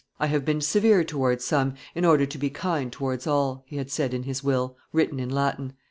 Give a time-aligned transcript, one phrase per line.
[0.19, 3.91] I have been severe towards some in order to be kind towards all," he had
[3.91, 5.73] said in his will, written in Latin.